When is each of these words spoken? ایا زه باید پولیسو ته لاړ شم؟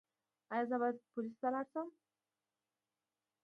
ایا 0.53 0.65
زه 0.69 0.75
باید 0.81 0.97
پولیسو 1.11 1.39
ته 1.41 1.47
لاړ 1.53 1.65
شم؟ 1.71 1.87